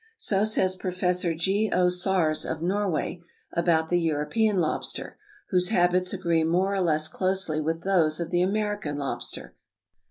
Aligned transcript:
So 0.17 0.45
says 0.45 0.75
Professor 0.75 1.35
G. 1.35 1.69
O. 1.71 1.87
Sars 1.89 2.43
of 2.43 2.59
Norway, 2.63 3.21
about 3.53 3.89
the 3.89 3.99
European 4.01 4.55
lobster, 4.59 5.15
whose 5.51 5.69
habits 5.69 6.11
agree 6.11 6.43
more 6.43 6.73
or 6.73 6.81
less 6.81 7.07
closely 7.07 7.61
with 7.61 7.83
those 7.83 8.19
of 8.19 8.31
the 8.31 8.41
American 8.41 8.97
lobster. 8.97 9.53